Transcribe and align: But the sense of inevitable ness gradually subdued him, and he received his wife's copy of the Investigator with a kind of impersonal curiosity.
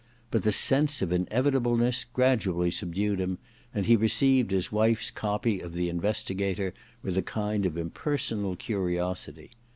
But 0.31 0.41
the 0.41 0.51
sense 0.51 1.03
of 1.03 1.11
inevitable 1.11 1.77
ness 1.77 2.05
gradually 2.05 2.71
subdued 2.71 3.19
him, 3.19 3.37
and 3.71 3.85
he 3.85 3.95
received 3.95 4.49
his 4.49 4.71
wife's 4.71 5.11
copy 5.11 5.59
of 5.59 5.73
the 5.75 5.89
Investigator 5.89 6.73
with 7.03 7.17
a 7.17 7.21
kind 7.21 7.67
of 7.67 7.77
impersonal 7.77 8.55
curiosity. 8.55 9.51